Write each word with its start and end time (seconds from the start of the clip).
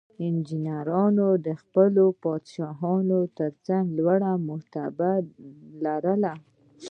انجینرانو 0.25 1.27
د 1.45 1.47
خپلو 1.61 2.05
پادشاهانو 2.23 3.19
ترڅنګ 3.37 3.85
لوړه 3.97 4.31
مرتبه 4.47 5.11
لرله. 5.85 6.33